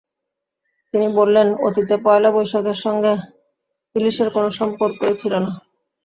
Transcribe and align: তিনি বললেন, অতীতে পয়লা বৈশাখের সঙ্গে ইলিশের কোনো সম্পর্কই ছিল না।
তিনি 0.93 1.07
বললেন, 1.15 1.47
অতীতে 1.67 1.95
পয়লা 2.05 2.29
বৈশাখের 2.31 2.77
সঙ্গে 2.85 3.11
ইলিশের 3.95 4.29
কোনো 4.31 4.49
সম্পর্কই 4.59 5.15
ছিল 5.21 5.33
না। 5.45 5.51